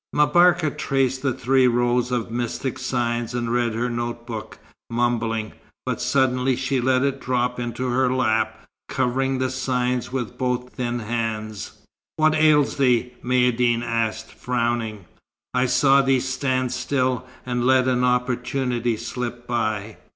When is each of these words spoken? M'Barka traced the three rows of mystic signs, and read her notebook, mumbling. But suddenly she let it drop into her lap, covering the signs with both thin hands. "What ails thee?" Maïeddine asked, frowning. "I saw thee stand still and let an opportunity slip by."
M'Barka 0.13 0.71
traced 0.71 1.21
the 1.21 1.31
three 1.31 1.67
rows 1.67 2.11
of 2.11 2.31
mystic 2.31 2.79
signs, 2.79 3.35
and 3.35 3.51
read 3.53 3.75
her 3.75 3.87
notebook, 3.87 4.57
mumbling. 4.89 5.53
But 5.85 6.01
suddenly 6.01 6.55
she 6.55 6.81
let 6.81 7.03
it 7.03 7.21
drop 7.21 7.59
into 7.59 7.87
her 7.89 8.11
lap, 8.11 8.63
covering 8.89 9.37
the 9.37 9.51
signs 9.51 10.11
with 10.11 10.39
both 10.39 10.73
thin 10.73 11.01
hands. 11.01 11.73
"What 12.17 12.33
ails 12.33 12.77
thee?" 12.77 13.13
Maïeddine 13.23 13.83
asked, 13.83 14.31
frowning. 14.33 15.05
"I 15.53 15.67
saw 15.67 16.01
thee 16.01 16.19
stand 16.19 16.71
still 16.71 17.27
and 17.45 17.63
let 17.67 17.87
an 17.87 18.03
opportunity 18.03 18.97
slip 18.97 19.45
by." 19.45 19.97